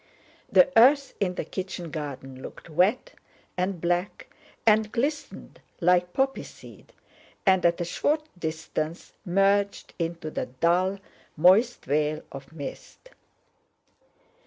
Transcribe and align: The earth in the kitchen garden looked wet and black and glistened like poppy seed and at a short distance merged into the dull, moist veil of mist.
The 0.51 0.71
earth 0.75 1.13
in 1.19 1.35
the 1.35 1.45
kitchen 1.45 1.91
garden 1.91 2.41
looked 2.41 2.71
wet 2.71 3.13
and 3.55 3.79
black 3.79 4.33
and 4.65 4.91
glistened 4.91 5.59
like 5.79 6.11
poppy 6.11 6.41
seed 6.41 6.91
and 7.45 7.63
at 7.67 7.79
a 7.79 7.85
short 7.85 8.23
distance 8.35 9.13
merged 9.27 9.93
into 9.99 10.31
the 10.31 10.47
dull, 10.47 10.97
moist 11.37 11.85
veil 11.85 12.23
of 12.31 12.51
mist. 12.51 13.11